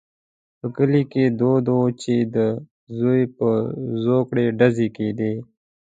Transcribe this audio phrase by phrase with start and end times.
[0.59, 2.37] په کلي کې دود وو چې د
[2.97, 3.55] زوی پر
[4.03, 5.33] زوکړه ډزې کېدې.